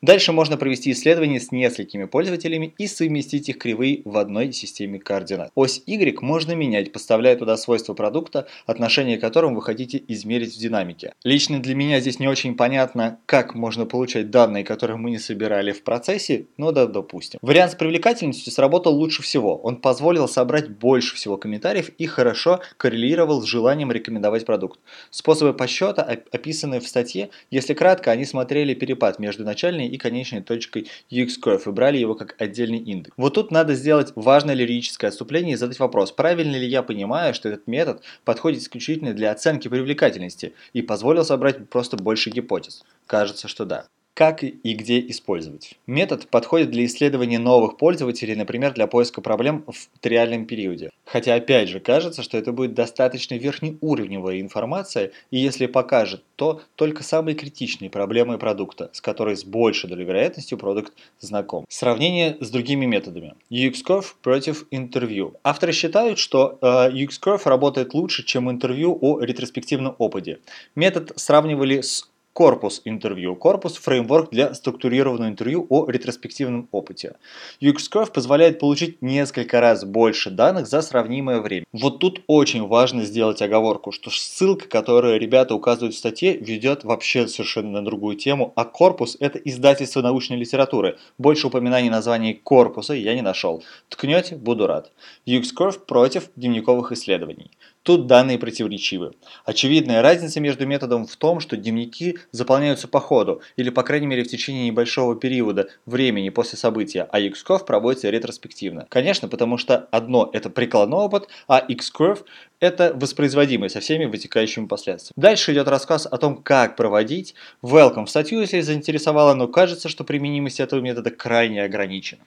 Дальше 0.00 0.32
можно 0.32 0.56
провести 0.56 0.92
исследование 0.92 1.40
с 1.40 1.52
несколькими 1.52 2.04
пользователями 2.04 2.74
и 2.78 2.86
совместить 2.86 3.48
их 3.48 3.58
кривые 3.58 4.02
в 4.04 4.16
одной 4.16 4.52
системе 4.52 4.98
координат. 4.98 5.50
Ось 5.54 5.82
Y 5.86 6.20
можно 6.22 6.52
менять, 6.52 6.92
поставляя 6.92 7.36
туда 7.36 7.56
свойства 7.56 7.94
продукта, 7.94 8.46
отношение 8.66 9.18
к 9.18 9.20
которым 9.20 9.54
вы 9.54 9.62
хотите 9.62 10.02
измерить 10.08 10.54
в 10.54 10.58
динамике. 10.58 11.12
Лично 11.24 11.60
для 11.60 11.74
меня 11.74 12.00
здесь 12.00 12.18
не 12.18 12.28
очень 12.28 12.54
понятно, 12.56 13.18
как 13.26 13.54
можно 13.54 13.86
получать 13.86 14.30
данные, 14.30 14.64
которые 14.64 14.96
мы 14.96 15.10
не 15.10 15.18
собирали 15.18 15.72
в 15.72 15.82
процессе, 15.82 16.46
но 16.56 16.72
да, 16.72 16.86
допустим. 16.86 17.38
Вариант 17.42 17.72
с 17.72 17.74
привлекательностью 17.74 18.52
сработал 18.52 18.94
лучше 18.94 19.22
всего. 19.22 19.56
Он 19.56 19.76
позволил 19.76 20.28
собрать 20.28 20.70
больше 20.70 21.16
всего 21.16 21.36
комментариев 21.36 21.90
и 21.98 22.06
хорошо 22.06 22.60
коррелировал 22.76 23.42
с 23.42 23.46
желанием 23.46 23.92
рекомендовать 23.92 24.46
продукт. 24.46 24.80
Способы 25.10 25.54
подсчета 25.54 26.02
описаны 26.02 26.80
в 26.80 26.88
статье. 26.88 27.30
Если 27.50 27.74
кратко, 27.74 28.10
они 28.10 28.24
смотрели 28.24 28.67
измеряли 28.68 28.74
перепад 28.74 29.18
между 29.18 29.44
начальной 29.44 29.88
и 29.88 29.98
конечной 29.98 30.42
точкой 30.42 30.88
X-curve 31.10 31.62
и 31.66 31.70
брали 31.70 31.98
его 31.98 32.14
как 32.14 32.34
отдельный 32.38 32.78
индекс. 32.78 33.14
Вот 33.16 33.34
тут 33.34 33.50
надо 33.50 33.74
сделать 33.74 34.12
важное 34.14 34.54
лирическое 34.54 35.08
отступление 35.10 35.54
и 35.54 35.56
задать 35.56 35.78
вопрос, 35.78 36.12
правильно 36.12 36.56
ли 36.56 36.66
я 36.66 36.82
понимаю, 36.82 37.34
что 37.34 37.48
этот 37.48 37.66
метод 37.66 38.02
подходит 38.24 38.62
исключительно 38.62 39.14
для 39.14 39.30
оценки 39.32 39.68
привлекательности 39.68 40.52
и 40.74 40.82
позволил 40.82 41.24
собрать 41.24 41.68
просто 41.68 41.96
больше 41.96 42.30
гипотез? 42.30 42.84
Кажется, 43.06 43.48
что 43.48 43.64
да 43.64 43.86
как 44.18 44.42
и 44.42 44.74
где 44.74 44.98
использовать. 44.98 45.74
Метод 45.86 46.26
подходит 46.26 46.72
для 46.72 46.86
исследования 46.86 47.38
новых 47.38 47.76
пользователей, 47.76 48.34
например, 48.34 48.74
для 48.74 48.88
поиска 48.88 49.20
проблем 49.20 49.64
в 49.68 49.88
реальном 50.04 50.44
периоде. 50.44 50.90
Хотя 51.04 51.36
опять 51.36 51.68
же 51.68 51.78
кажется, 51.78 52.24
что 52.24 52.36
это 52.36 52.50
будет 52.50 52.74
достаточно 52.74 53.36
верхнеуровневая 53.36 54.40
информация, 54.40 55.12
и 55.30 55.38
если 55.38 55.66
покажет, 55.66 56.24
то 56.34 56.62
только 56.74 57.04
самые 57.04 57.36
критичные 57.36 57.90
проблемы 57.90 58.38
продукта, 58.38 58.90
с 58.92 59.00
которой 59.00 59.36
с 59.36 59.44
большей 59.44 59.88
долей 59.88 60.04
вероятностью 60.04 60.58
продукт 60.58 60.92
знаком. 61.20 61.64
Сравнение 61.68 62.36
с 62.40 62.50
другими 62.50 62.86
методами. 62.86 63.36
UX-Curve 63.52 64.14
против 64.20 64.66
интервью. 64.72 65.34
Авторы 65.44 65.72
считают, 65.72 66.18
что 66.18 66.58
э, 66.60 66.66
UX-Curve 66.90 67.42
работает 67.44 67.94
лучше, 67.94 68.24
чем 68.24 68.50
интервью 68.50 68.98
о 69.00 69.20
ретроспективном 69.20 69.94
опыте. 69.98 70.40
Метод 70.74 71.12
сравнивали 71.14 71.82
с 71.82 72.08
Корпус 72.38 72.82
интервью. 72.84 73.34
Корпус– 73.34 73.76
фреймворк 73.78 74.30
для 74.30 74.54
структурированного 74.54 75.28
интервью 75.28 75.66
о 75.70 75.90
ретроспективном 75.90 76.68
опыте. 76.70 77.16
UXCurve 77.60 78.12
позволяет 78.12 78.60
получить 78.60 79.02
несколько 79.02 79.60
раз 79.60 79.84
больше 79.84 80.30
данных 80.30 80.68
за 80.68 80.80
сравнимое 80.82 81.40
время. 81.40 81.64
Вот 81.72 81.98
тут 81.98 82.22
очень 82.28 82.64
важно 82.64 83.02
сделать 83.02 83.42
оговорку, 83.42 83.90
что 83.90 84.10
ссылка, 84.10 84.68
которую 84.68 85.18
ребята 85.18 85.56
указывают 85.56 85.96
в 85.96 85.98
статье, 85.98 86.36
ведет 86.36 86.84
вообще 86.84 87.26
совершенно 87.26 87.80
на 87.80 87.84
другую 87.84 88.14
тему, 88.14 88.52
а 88.54 88.64
корпус– 88.64 89.16
это 89.20 89.40
издательство 89.40 90.00
научной 90.00 90.36
литературы. 90.36 90.96
Больше 91.18 91.48
упоминаний 91.48 91.90
названий 91.90 92.34
корпуса 92.34 92.94
я 92.94 93.16
не 93.16 93.22
нашел. 93.22 93.64
Ткнете– 93.88 94.36
буду 94.36 94.68
рад. 94.68 94.92
UXCurve 95.26 95.80
против 95.80 96.30
дневниковых 96.36 96.92
исследований. 96.92 97.50
Тут 97.88 98.06
данные 98.06 98.38
противоречивы. 98.38 99.12
Очевидная 99.46 100.02
разница 100.02 100.40
между 100.40 100.66
методом 100.66 101.06
в 101.06 101.16
том, 101.16 101.40
что 101.40 101.56
дневники 101.56 102.18
заполняются 102.32 102.86
по 102.86 103.00
ходу, 103.00 103.40
или 103.56 103.70
по 103.70 103.82
крайней 103.82 104.06
мере 104.06 104.24
в 104.24 104.28
течение 104.28 104.66
небольшого 104.66 105.16
периода 105.16 105.70
времени 105.86 106.28
после 106.28 106.58
события, 106.58 107.08
а 107.10 107.18
X-Curve 107.18 107.64
проводится 107.64 108.10
ретроспективно. 108.10 108.86
Конечно, 108.90 109.26
потому 109.26 109.56
что 109.56 109.88
одно 109.90 110.28
это 110.34 110.50
прикладной 110.50 110.98
опыт, 110.98 111.28
а 111.46 111.60
X-Curve 111.60 112.26
это 112.60 112.92
воспроизводимый 112.94 113.70
со 113.70 113.80
всеми 113.80 114.04
вытекающими 114.04 114.66
последствиями. 114.66 115.14
Дальше 115.16 115.54
идет 115.54 115.66
рассказ 115.68 116.04
о 116.04 116.18
том, 116.18 116.42
как 116.42 116.76
проводить. 116.76 117.34
Welcome 117.62 118.04
в 118.04 118.10
статью, 118.10 118.42
если 118.42 118.60
заинтересовало, 118.60 119.32
но 119.32 119.48
кажется, 119.48 119.88
что 119.88 120.04
применимость 120.04 120.60
этого 120.60 120.82
метода 120.82 121.10
крайне 121.10 121.62
ограничена. 121.62 122.20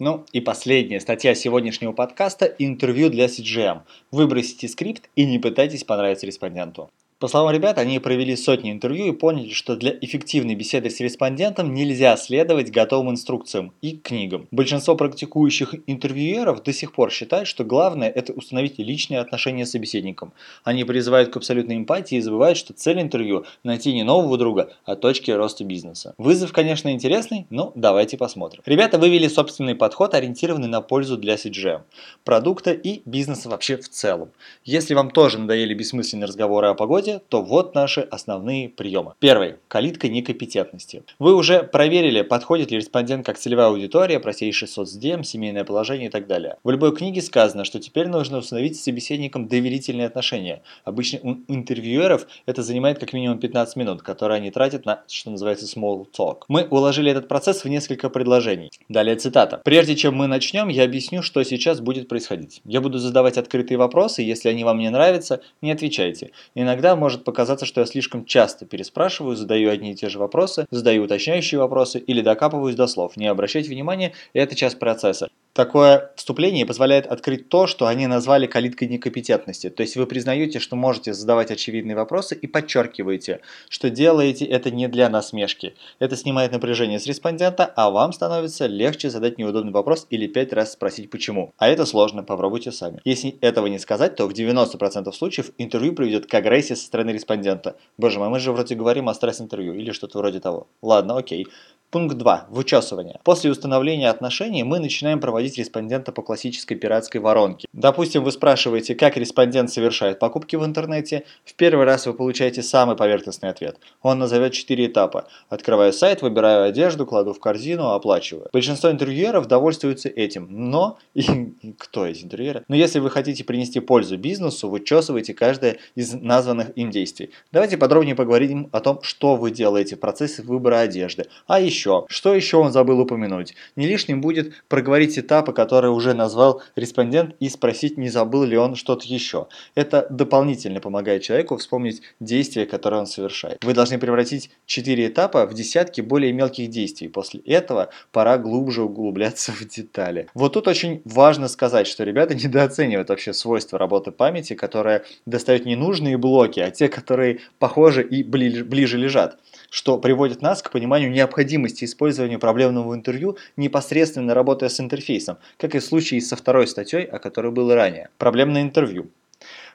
Ну 0.00 0.24
и 0.32 0.40
последняя 0.40 1.00
статья 1.00 1.34
сегодняшнего 1.34 1.90
подкаста– 1.90 2.46
интервью 2.60 3.10
для 3.10 3.26
CGM. 3.26 3.80
Выбросите 4.12 4.68
скрипт 4.68 5.10
и 5.16 5.26
не 5.26 5.40
пытайтесь 5.40 5.82
понравиться 5.82 6.24
респонденту. 6.24 6.88
По 7.20 7.26
словам 7.26 7.52
ребят, 7.52 7.78
они 7.78 7.98
провели 7.98 8.36
сотни 8.36 8.70
интервью 8.70 9.08
и 9.08 9.16
поняли, 9.16 9.50
что 9.50 9.74
для 9.74 9.90
эффективной 9.90 10.54
беседы 10.54 10.88
с 10.88 11.00
респондентом 11.00 11.74
нельзя 11.74 12.16
следовать 12.16 12.70
готовым 12.70 13.10
инструкциям 13.10 13.72
и 13.82 13.96
книгам. 13.96 14.46
Большинство 14.52 14.94
практикующих 14.94 15.74
интервьюеров 15.88 16.62
до 16.62 16.72
сих 16.72 16.92
пор 16.92 17.10
считают, 17.10 17.48
что 17.48 17.64
главное 17.64 18.08
это 18.08 18.32
установить 18.32 18.78
личные 18.78 19.18
отношения 19.18 19.66
с 19.66 19.72
собеседником. 19.72 20.32
Они 20.62 20.84
призывают 20.84 21.32
к 21.32 21.36
абсолютной 21.36 21.78
эмпатии 21.78 22.18
и 22.18 22.20
забывают, 22.20 22.56
что 22.56 22.72
цель 22.72 23.00
интервью– 23.00 23.44
найти 23.64 23.92
не 23.92 24.04
нового 24.04 24.38
друга, 24.38 24.70
а 24.84 24.94
точки 24.94 25.32
роста 25.32 25.64
бизнеса. 25.64 26.14
Вызов, 26.18 26.52
конечно, 26.52 26.92
интересный, 26.92 27.48
но 27.50 27.72
давайте 27.74 28.16
посмотрим. 28.16 28.62
Ребята 28.64 28.96
вывели 28.96 29.26
собственный 29.26 29.74
подход, 29.74 30.14
ориентированный 30.14 30.68
на 30.68 30.82
пользу 30.82 31.16
для 31.16 31.34
CGM, 31.34 31.80
продукта 32.22 32.70
и 32.70 33.02
бизнеса 33.06 33.48
вообще 33.48 33.76
в 33.76 33.88
целом. 33.88 34.30
Если 34.64 34.94
вам 34.94 35.10
тоже 35.10 35.40
надоели 35.40 35.74
бессмысленные 35.74 36.28
разговоры 36.28 36.68
о 36.68 36.74
погоде, 36.74 37.07
подходе, 37.08 37.22
то 37.28 37.42
вот 37.42 37.74
наши 37.74 38.00
основные 38.00 38.68
приемы. 38.68 39.14
Первый. 39.18 39.56
Калитка 39.68 40.08
некомпетентности. 40.08 41.02
Вы 41.18 41.34
уже 41.34 41.62
проверили, 41.62 42.22
подходит 42.22 42.70
ли 42.70 42.78
респондент 42.78 43.26
как 43.26 43.38
целевая 43.38 43.68
аудитория, 43.68 44.20
простейший 44.20 44.68
соцдем, 44.68 45.24
семейное 45.24 45.64
положение 45.64 46.08
и 46.08 46.10
так 46.10 46.26
далее. 46.26 46.56
В 46.64 46.70
любой 46.70 46.94
книге 46.94 47.22
сказано, 47.22 47.64
что 47.64 47.78
теперь 47.78 48.08
нужно 48.08 48.38
установить 48.38 48.76
с 48.78 48.82
собеседником 48.82 49.48
доверительные 49.48 50.06
отношения. 50.06 50.62
Обычно 50.84 51.18
у 51.22 51.36
интервьюеров 51.48 52.26
это 52.46 52.62
занимает 52.62 52.98
как 52.98 53.12
минимум 53.12 53.38
15 53.38 53.76
минут, 53.76 54.02
которые 54.02 54.36
они 54.36 54.50
тратят 54.50 54.84
на, 54.84 55.02
что 55.08 55.30
называется, 55.30 55.66
small 55.66 56.06
talk. 56.16 56.42
Мы 56.48 56.64
уложили 56.64 57.10
этот 57.10 57.28
процесс 57.28 57.64
в 57.64 57.68
несколько 57.68 58.10
предложений. 58.10 58.70
Далее 58.88 59.16
цитата. 59.16 59.60
Прежде 59.64 59.96
чем 59.96 60.14
мы 60.14 60.26
начнем, 60.26 60.68
я 60.68 60.84
объясню, 60.84 61.22
что 61.22 61.42
сейчас 61.44 61.80
будет 61.80 62.08
происходить. 62.08 62.60
Я 62.64 62.80
буду 62.80 62.98
задавать 62.98 63.38
открытые 63.38 63.78
вопросы, 63.78 64.22
если 64.22 64.48
они 64.48 64.64
вам 64.64 64.78
не 64.78 64.90
нравятся, 64.90 65.40
не 65.62 65.72
отвечайте. 65.72 66.30
Иногда 66.54 66.96
может 66.98 67.24
показаться, 67.24 67.66
что 67.66 67.80
я 67.80 67.86
слишком 67.86 68.24
часто 68.24 68.66
переспрашиваю, 68.66 69.36
задаю 69.36 69.70
одни 69.70 69.92
и 69.92 69.94
те 69.94 70.08
же 70.08 70.18
вопросы, 70.18 70.66
задаю 70.70 71.04
уточняющие 71.04 71.58
вопросы 71.58 71.98
или 71.98 72.20
докапываюсь 72.20 72.76
до 72.76 72.86
слов. 72.86 73.16
Не 73.16 73.26
обращайте 73.26 73.70
внимания, 73.70 74.12
это 74.32 74.54
часть 74.54 74.78
процесса. 74.78 75.30
Такое 75.52 76.12
вступление 76.14 76.66
позволяет 76.66 77.06
открыть 77.06 77.48
то, 77.48 77.66
что 77.66 77.86
они 77.86 78.06
назвали 78.06 78.46
калиткой 78.46 78.88
некомпетентности. 78.88 79.70
То 79.70 79.82
есть 79.82 79.96
вы 79.96 80.06
признаете, 80.06 80.60
что 80.60 80.76
можете 80.76 81.14
задавать 81.14 81.50
очевидные 81.50 81.96
вопросы 81.96 82.36
и 82.36 82.46
подчеркиваете, 82.46 83.40
что 83.68 83.90
делаете 83.90 84.44
это 84.44 84.70
не 84.70 84.86
для 84.88 85.08
насмешки. 85.08 85.74
Это 85.98 86.16
снимает 86.16 86.52
напряжение 86.52 87.00
с 87.00 87.06
респондента, 87.06 87.64
а 87.64 87.90
вам 87.90 88.12
становится 88.12 88.66
легче 88.66 89.10
задать 89.10 89.38
неудобный 89.38 89.72
вопрос 89.72 90.06
или 90.10 90.26
пять 90.26 90.52
раз 90.52 90.72
спросить 90.72 91.10
почему. 91.10 91.52
А 91.58 91.68
это 91.68 91.86
сложно, 91.86 92.22
попробуйте 92.22 92.70
сами. 92.70 93.00
Если 93.04 93.36
этого 93.40 93.66
не 93.66 93.78
сказать, 93.78 94.14
то 94.14 94.28
в 94.28 94.32
90% 94.32 95.12
случаев 95.12 95.50
интервью 95.58 95.92
приведет 95.94 96.26
к 96.26 96.34
агрессии 96.34 96.74
со 96.74 96.84
стороны 96.84 97.10
респондента. 97.10 97.76
Боже 97.96 98.18
мой, 98.18 98.28
мы 98.28 98.38
же 98.38 98.52
вроде 98.52 98.74
говорим 98.74 99.08
о 99.08 99.14
стресс-интервью 99.14 99.74
или 99.74 99.90
что-то 99.90 100.18
вроде 100.18 100.40
того. 100.40 100.68
Ладно, 100.82 101.18
окей. 101.18 101.46
Пункт 101.90 102.18
2. 102.18 102.48
Вычесывание. 102.50 103.18
После 103.24 103.50
установления 103.50 104.10
отношений 104.10 104.62
мы 104.62 104.78
начинаем 104.78 105.20
проводить 105.20 105.37
респондента 105.46 106.10
по 106.12 106.22
классической 106.22 106.76
пиратской 106.76 107.20
воронке. 107.20 107.68
Допустим, 107.72 108.24
вы 108.24 108.32
спрашиваете, 108.32 108.94
как 108.94 109.16
респондент 109.16 109.70
совершает 109.70 110.18
покупки 110.18 110.56
в 110.56 110.64
интернете. 110.64 111.24
В 111.44 111.54
первый 111.54 111.84
раз 111.84 112.06
вы 112.06 112.14
получаете 112.14 112.62
самый 112.62 112.96
поверхностный 112.96 113.50
ответ. 113.50 113.78
Он 114.02 114.18
назовет 114.18 114.52
4 114.52 114.86
этапа. 114.86 115.28
Открываю 115.48 115.92
сайт, 115.92 116.22
выбираю 116.22 116.64
одежду, 116.64 117.06
кладу 117.06 117.32
в 117.32 117.40
корзину, 117.40 117.90
оплачиваю. 117.90 118.48
Большинство 118.52 118.90
интервьюеров 118.90 119.46
довольствуются 119.46 120.08
этим. 120.08 120.48
Но, 120.50 120.98
и, 121.14 121.22
кто 121.78 122.06
из 122.06 122.22
интервьюеров? 122.22 122.64
Но 122.68 122.76
если 122.76 122.98
вы 122.98 123.10
хотите 123.10 123.44
принести 123.44 123.80
пользу 123.80 124.18
бизнесу, 124.18 124.68
вычесывайте 124.68 125.34
каждое 125.34 125.78
из 125.94 126.12
названных 126.14 126.76
им 126.76 126.90
действий. 126.90 127.30
Давайте 127.52 127.78
подробнее 127.78 128.14
поговорим 128.14 128.68
о 128.72 128.80
том, 128.80 129.02
что 129.02 129.36
вы 129.36 129.50
делаете 129.50 129.96
в 129.96 130.00
процессе 130.00 130.42
выбора 130.42 130.80
одежды. 130.80 131.26
А 131.46 131.60
еще? 131.60 132.06
Что 132.08 132.34
еще 132.34 132.56
он 132.56 132.72
забыл 132.72 133.00
упомянуть? 133.00 133.54
Не 133.76 133.86
лишним 133.86 134.20
будет 134.20 134.52
проговорить 134.68 135.18
этапы, 135.28 135.52
которые 135.52 135.90
уже 135.90 136.14
назвал 136.14 136.62
респондент 136.74 137.36
и 137.38 137.48
спросить, 137.48 137.98
не 137.98 138.08
забыл 138.08 138.44
ли 138.44 138.56
он 138.56 138.74
что-то 138.74 139.06
еще. 139.06 139.46
Это 139.74 140.06
дополнительно 140.10 140.80
помогает 140.80 141.22
человеку 141.22 141.56
вспомнить 141.58 142.02
действия, 142.18 142.64
которые 142.64 143.00
он 143.00 143.06
совершает. 143.06 143.62
Вы 143.62 143.74
должны 143.74 143.98
превратить 143.98 144.50
4 144.66 145.06
этапа 145.06 145.46
в 145.46 145.54
десятки 145.54 146.00
более 146.00 146.32
мелких 146.32 146.70
действий. 146.70 147.08
После 147.08 147.40
этого 147.40 147.90
пора 148.10 148.38
глубже 148.38 148.82
углубляться 148.82 149.52
в 149.52 149.64
детали. 149.68 150.28
Вот 150.34 150.54
тут 150.54 150.66
очень 150.66 151.02
важно 151.04 151.48
сказать, 151.48 151.86
что 151.86 152.04
ребята 152.04 152.34
недооценивают 152.34 153.10
вообще 153.10 153.34
свойства 153.34 153.78
работы 153.78 154.10
памяти, 154.10 154.54
которая 154.54 155.04
достает 155.26 155.66
не 155.66 155.76
нужные 155.76 156.16
блоки, 156.16 156.60
а 156.60 156.70
те, 156.70 156.88
которые 156.88 157.40
похожи 157.58 158.02
и 158.02 158.22
ближе 158.22 158.96
лежат 158.96 159.38
что 159.70 159.98
приводит 159.98 160.42
нас 160.42 160.62
к 160.62 160.70
пониманию 160.70 161.10
необходимости 161.10 161.84
использования 161.84 162.38
проблемного 162.38 162.94
интервью 162.94 163.36
непосредственно 163.56 164.34
работая 164.34 164.68
с 164.68 164.80
интерфейсом, 164.80 165.17
как 165.56 165.74
и 165.74 165.78
в 165.78 165.84
случае 165.84 166.20
со 166.20 166.36
второй 166.36 166.66
статьей, 166.66 167.04
о 167.04 167.18
которой 167.18 167.52
было 167.52 167.74
ранее. 167.74 168.10
Проблемное 168.18 168.62
интервью. 168.62 169.10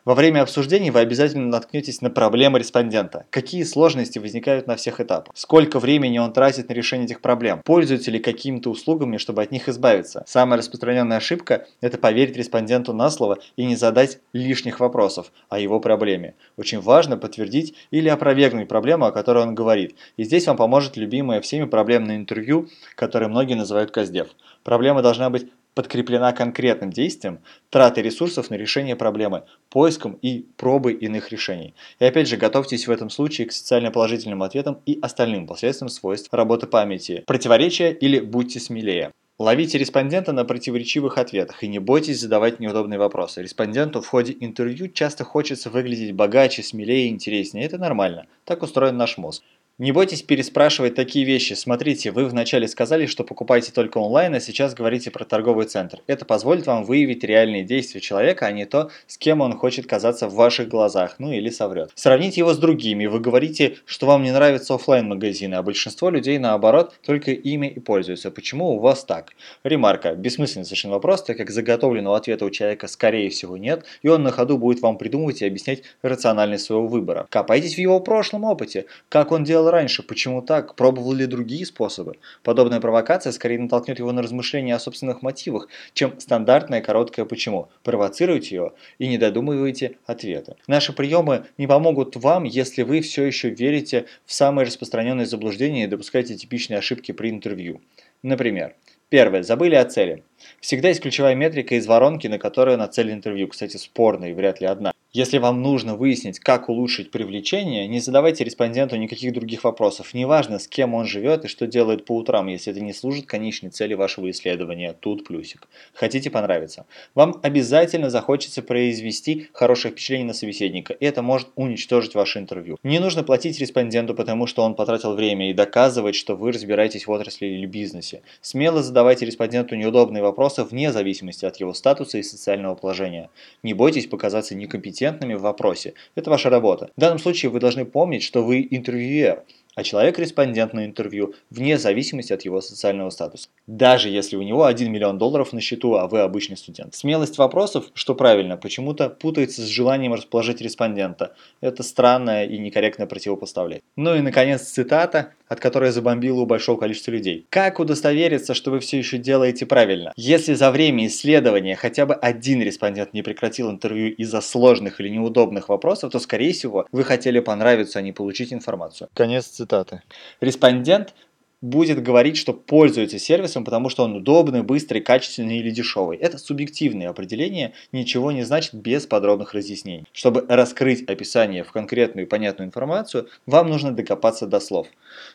Во 0.06 0.16
время 0.16 0.42
обсуждений 0.42 0.92
вы 0.92 1.00
обязательно 1.00 1.48
наткнетесь 1.48 2.02
на 2.02 2.10
проблемы 2.10 2.60
респондента. 2.60 3.26
Какие 3.30 3.64
сложности 3.64 4.20
возникают 4.20 4.68
на 4.68 4.76
всех 4.76 5.00
этапах? 5.00 5.32
Сколько 5.34 5.80
времени 5.80 6.18
он 6.18 6.34
тратит 6.34 6.68
на 6.68 6.74
решение 6.74 7.06
этих 7.06 7.22
проблем? 7.22 7.62
Пользуется 7.64 8.12
ли 8.12 8.20
какими-то 8.20 8.70
услугами, 8.70 9.16
чтобы 9.16 9.42
от 9.42 9.52
них 9.52 9.70
избавиться? 9.70 10.26
Самая 10.28 10.60
распространенная 10.60 11.18
ошибка– 11.18 11.68
это 11.82 11.98
поверить 11.98 12.36
респонденту 12.36 12.92
на 12.92 13.10
слово 13.10 13.38
и 13.56 13.64
не 13.64 13.78
задать 13.78 14.20
лишних 14.34 14.82
вопросов 14.82 15.32
о 15.48 15.58
его 15.58 15.80
проблеме. 15.80 16.36
Очень 16.58 16.82
важно 16.82 17.16
подтвердить 17.16 17.74
или 17.90 18.10
опровергнуть 18.10 18.68
проблему, 18.68 19.06
о 19.06 19.14
которой 19.14 19.44
он 19.44 19.56
говорит. 19.56 19.96
И 20.18 20.26
здесь 20.26 20.48
вам 20.48 20.58
поможет 20.58 20.98
любимое 20.98 21.40
всеми 21.40 21.64
проблемное 21.64 22.18
интервью, 22.18 22.68
которое 22.96 23.30
многие 23.30 23.54
называют 23.54 23.92
КАЗДЕВ. 23.92 24.28
Проблема 24.64 25.02
должна 25.02 25.30
быть 25.30 25.48
подкреплена 25.74 26.32
конкретным 26.32 26.92
действием, 26.92 27.40
тратой 27.70 28.04
ресурсов 28.04 28.50
на 28.50 28.56
решение 28.56 28.96
проблемы, 28.96 29.44
поиском 29.70 30.18
и 30.22 30.46
пробой 30.58 30.94
иных 30.94 31.32
решений. 31.32 31.74
И 32.00 32.06
опять 32.06 32.28
же, 32.28 32.38
готовьтесь 32.38 32.88
в 32.88 32.92
этом 32.92 33.10
случае 33.10 33.48
к 33.48 33.52
социально 33.52 33.92
положительным 33.92 34.44
ответам 34.44 34.80
и 34.86 35.00
остальным 35.02 35.48
последствиям 35.48 35.90
свойств 35.90 36.34
работы 36.34 36.68
памяти, 36.68 37.24
противоречия 37.26 37.92
или 37.92 38.20
будьте 38.20 38.60
смелее. 38.60 39.12
Ловите 39.40 39.80
респондента 39.80 40.32
на 40.32 40.46
противоречивых 40.46 41.18
ответах 41.18 41.64
и 41.64 41.68
не 41.68 41.80
бойтесь 41.80 42.20
задавать 42.20 42.60
неудобные 42.60 43.00
вопросы. 43.00 43.42
Респонденту 43.42 44.00
в 44.00 44.08
ходе 44.08 44.38
интервью 44.40 44.90
часто 44.90 45.24
хочется 45.24 45.72
выглядеть 45.72 46.14
богаче, 46.14 46.62
смелее 46.62 47.08
и 47.08 47.10
интереснее. 47.10 47.66
Это 47.66 47.80
нормально. 47.80 48.28
Так 48.46 48.62
устроен 48.62 48.96
наш 48.96 49.18
мозг. 49.18 49.44
Не 49.80 49.92
бойтесь 49.92 50.22
переспрашивать 50.22 50.94
такие 50.94 51.26
вещи. 51.26 51.54
Смотрите, 51.54 52.12
вы 52.12 52.26
вначале 52.28 52.68
сказали, 52.68 53.08
что 53.08 53.24
покупаете 53.24 53.72
только 53.72 53.98
онлайн, 53.98 54.36
а 54.36 54.40
сейчас 54.40 54.76
говорите 54.76 55.10
про 55.10 55.26
торговый 55.26 55.66
центр. 55.66 55.98
Это 56.06 56.26
позволит 56.26 56.68
вам 56.68 56.84
выявить 56.84 57.24
реальные 57.24 57.64
действия 57.64 58.00
человека, 58.00 58.46
а 58.46 58.52
не 58.52 58.66
то, 58.66 58.92
с 59.08 59.18
кем 59.18 59.42
он 59.42 59.58
хочет 59.58 59.88
казаться 59.88 60.28
в 60.28 60.36
ваших 60.36 60.68
глазах, 60.68 61.16
ну 61.18 61.32
или 61.32 61.50
соврет. 61.50 61.90
Сравните 61.96 62.42
его 62.42 62.54
с 62.54 62.60
другими. 62.60 63.08
Вы 63.08 63.20
говорите, 63.20 63.78
что 63.86 64.06
вам 64.06 64.22
не 64.22 64.30
нравятся 64.30 64.76
офлайн 64.76 65.08
магазины 65.08 65.56
а 65.56 65.64
большинство 65.64 66.12
людей 66.12 66.38
наоборот 66.38 66.94
только 67.04 67.32
ими 67.32 67.66
и 67.66 67.80
пользуются. 67.80 68.30
Почему 68.30 68.76
у 68.76 68.80
вас 68.80 69.04
так? 69.04 69.32
Ремарка. 69.64 70.14
Бессмысленный 70.14 70.66
совершенно 70.66 70.94
вопрос, 70.94 71.24
так 71.24 71.38
как 71.38 71.50
заготовленного 71.50 72.16
ответа 72.16 72.46
у 72.46 72.52
человека 72.52 72.88
скорее 72.88 73.32
всего 73.32 73.58
нет, 73.58 73.86
и 74.04 74.08
он 74.08 74.22
на 74.22 74.32
ходу 74.32 74.60
будет 74.60 74.84
вам 74.84 75.00
придумывать 75.00 75.42
и 75.42 75.48
объяснять 75.48 75.82
рациональность 76.04 76.66
своего 76.66 76.86
выбора. 76.86 77.26
Копайтесь 77.32 77.74
в 77.74 77.80
его 77.80 78.00
прошлом 78.00 78.44
опыте. 78.44 78.86
Как 79.10 79.32
он 79.32 79.44
делал 79.44 79.63
раньше, 79.72 80.04
почему 80.04 80.42
так, 80.42 80.76
пробовал 80.76 81.14
ли 81.14 81.26
другие 81.26 81.66
способы. 81.66 82.18
Подобная 82.44 82.80
провокация 82.80 83.32
скорее 83.32 83.60
натолкнет 83.60 84.00
его 84.00 84.12
на 84.12 84.22
размышления 84.22 84.76
о 84.76 84.80
собственных 84.80 85.22
мотивах, 85.22 85.68
чем 85.94 86.20
стандартное 86.20 86.82
короткое 86.82 87.26
«почему». 87.26 87.70
Провоцируйте 87.84 88.56
его 88.56 88.76
и 89.00 89.08
не 89.08 89.18
додумывайте 89.18 89.98
ответа. 90.06 90.56
Наши 90.68 90.94
приемы 90.94 91.46
не 91.58 91.68
помогут 91.68 92.16
вам, 92.16 92.44
если 92.44 92.84
вы 92.84 93.02
все 93.02 93.24
еще 93.24 93.50
верите 93.50 94.06
в 94.26 94.34
самые 94.34 94.66
распространенные 94.66 95.26
заблуждения 95.26 95.86
и 95.86 95.88
допускаете 95.88 96.36
типичные 96.36 96.80
ошибки 96.80 97.12
при 97.12 97.30
интервью. 97.30 97.82
Например, 98.22 98.76
Первое. 99.14 99.44
Забыли 99.44 99.76
о 99.76 99.86
цели. 99.86 100.24
Всегда 100.60 100.88
есть 100.88 101.00
ключевая 101.00 101.36
метрика 101.36 101.76
из 101.76 101.86
воронки, 101.86 102.26
на 102.26 102.40
которую 102.40 102.80
нацелен 102.80 103.14
интервью. 103.14 103.48
Кстати, 103.48 103.78
спорная 103.78 104.32
и 104.32 104.34
вряд 104.34 104.60
ли 104.60 104.66
одна. 104.66 104.92
Если 105.16 105.38
вам 105.38 105.62
нужно 105.62 105.96
выяснить, 105.96 106.40
как 106.40 106.70
улучшить 106.70 107.12
привлечение, 107.12 107.88
не 107.88 108.00
задавайте 108.00 108.44
респонденту 108.44 108.96
никаких 108.96 109.32
других 109.32 109.64
вопросов. 109.64 110.16
Неважно, 110.16 110.58
с 110.58 110.68
кем 110.68 110.96
он 110.96 111.06
живет 111.06 111.46
и 111.46 111.48
что 111.48 111.68
делает 111.68 112.04
по 112.04 112.18
утрам, 112.18 112.48
если 112.48 112.72
это 112.72 112.82
не 112.82 112.94
служит 112.94 113.28
конечной 113.28 113.70
цели 113.70 113.94
вашего 113.94 114.32
исследования. 114.32 114.96
Тут 115.00 115.24
плюсик. 115.24 115.68
Хотите 115.94 116.32
понравиться. 116.32 116.88
Вам 117.14 117.40
обязательно 117.44 118.10
захочется 118.10 118.64
произвести 118.64 119.50
хорошее 119.54 119.92
впечатление 119.92 120.26
на 120.26 120.34
собеседника, 120.34 120.94
и 120.94 121.06
это 121.06 121.22
может 121.22 121.50
уничтожить 121.56 122.16
ваше 122.16 122.40
интервью. 122.40 122.80
Не 122.82 122.98
нужно 122.98 123.22
платить 123.22 123.60
респонденту, 123.60 124.16
потому 124.16 124.48
что 124.48 124.64
он 124.64 124.74
потратил 124.74 125.14
время 125.14 125.52
и 125.52 125.54
доказывать, 125.54 126.16
что 126.16 126.36
вы 126.36 126.52
разбираетесь 126.52 127.06
в 127.06 127.12
отрасли 127.12 127.46
или 127.46 127.68
бизнесе. 127.68 128.24
Смело 128.42 128.82
задавайте 128.82 129.28
респонденту 129.28 129.76
неудобные 129.76 130.24
вопросы 130.24 130.64
вне 130.64 130.92
зависимости 130.92 131.46
от 131.46 131.58
его 131.58 131.76
статуса 131.76 132.18
и 132.18 132.24
социального 132.24 132.74
положения. 132.74 133.30
Не 133.62 133.76
бойтесь 133.76 134.08
показаться 134.08 134.56
некомпетентным 134.56 135.03
компетентными 135.04 135.34
в 135.36 135.42
вопросе. 135.42 135.94
Это 136.16 136.30
ваша 136.30 136.50
работа. 136.50 136.90
В 136.96 137.00
данном 137.00 137.20
случае 137.20 137.52
вы 137.52 137.60
должны 137.60 137.86
помнить, 137.86 138.24
что 138.24 138.44
вы 138.44 138.68
интервьюер 138.70 139.44
а 139.76 139.84
человек 139.84 140.20
респондент 140.20 140.74
на 140.74 140.86
интервью 140.86 141.34
вне 141.50 141.78
зависимости 141.78 142.34
от 142.34 142.44
его 142.44 142.62
социального 142.62 143.10
статуса. 143.10 143.50
Даже 143.68 144.10
если 144.10 144.36
у 144.36 144.42
него 144.42 144.66
1 144.66 144.92
миллион 144.92 145.18
долларов 145.18 145.54
на 145.54 145.62
счету, 145.62 145.96
а 145.96 146.08
вы 146.08 146.20
обычный 146.20 146.58
студент. 146.58 146.96
Смелость 146.96 147.38
вопросов, 147.38 147.86
что 147.94 148.16
правильно, 148.16 148.58
почему-то 148.58 149.10
путается 149.10 149.62
с 149.62 149.68
желанием 149.68 150.14
расположить 150.14 150.62
респондента. 150.62 151.36
Это 151.62 151.84
странное 151.84 152.46
и 152.46 152.58
некорректное 152.58 153.08
противопоставлять. 153.08 153.82
Ну 153.96 154.16
и 154.16 154.22
наконец 154.22 154.62
цитата, 154.62 155.34
от 155.48 155.60
которой 155.60 155.92
забомбило 155.92 156.42
у 156.42 156.46
большого 156.46 156.80
количества 156.80 157.12
людей. 157.12 157.46
Как 157.50 157.80
удостовериться, 157.80 158.54
что 158.54 158.72
вы 158.72 158.80
все 158.80 158.98
еще 158.98 159.18
делаете 159.18 159.66
правильно? 159.66 160.14
Если 160.16 160.54
за 160.54 160.72
время 160.72 161.08
исследования 161.08 161.76
хотя 161.76 162.06
бы 162.06 162.14
один 162.14 162.62
респондент 162.62 163.14
не 163.14 163.22
прекратил 163.22 163.70
интервью 163.70 164.14
из-за 164.14 164.42
сложных 164.42 165.00
или 165.00 165.10
неудобных 165.10 165.70
вопросов, 165.70 166.12
то 166.12 166.20
скорее 166.20 166.54
всего 166.54 166.88
вы 166.92 167.04
хотели 167.04 167.40
понравиться, 167.40 168.00
а 168.00 168.02
не 168.02 168.12
получить 168.12 168.54
информацию. 168.54 169.10
Конец 169.14 169.46
цитаты 169.46 169.63
цитаты. 169.64 170.02
Респондент 170.42 171.14
будет 171.62 172.04
говорить, 172.04 172.36
что 172.36 172.54
пользуется 172.54 173.18
сервисом, 173.18 173.64
потому 173.64 173.88
что 173.88 174.04
он 174.04 174.18
удобный, 174.18 174.64
быстрый, 174.64 175.00
качественный 175.00 175.60
или 175.60 175.72
дешевый. 175.72 176.18
Это 176.18 176.38
субъективные 176.38 177.08
определения, 177.08 177.74
ничего 177.94 178.34
не 178.34 178.44
значит 178.44 178.74
без 178.74 179.08
подробных 179.08 179.54
разъяснений. 179.54 180.06
Чтобы 180.12 180.46
раскрыть 180.50 181.10
описание 181.10 181.64
в 181.64 181.72
конкретную 181.72 182.26
и 182.26 182.30
понятную 182.30 182.68
информацию, 182.68 183.30
вам 183.46 183.70
нужно 183.70 183.94
докопаться 183.94 184.46
до 184.46 184.60
слов. 184.60 184.88